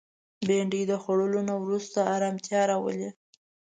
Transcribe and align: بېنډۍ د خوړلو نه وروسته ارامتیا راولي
بېنډۍ 0.47 0.83
د 0.87 0.93
خوړلو 1.01 1.41
نه 1.49 1.55
وروسته 1.63 1.99
ارامتیا 2.15 2.61
راولي 2.71 3.09